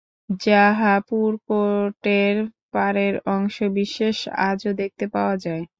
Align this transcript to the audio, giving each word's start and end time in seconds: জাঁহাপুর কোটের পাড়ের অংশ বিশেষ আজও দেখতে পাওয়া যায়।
জাঁহাপুর 0.39 1.29
কোটের 1.47 2.35
পাড়ের 2.73 3.15
অংশ 3.29 3.57
বিশেষ 3.75 4.17
আজও 4.49 4.71
দেখতে 4.81 5.05
পাওয়া 5.13 5.35
যায়। 5.45 5.63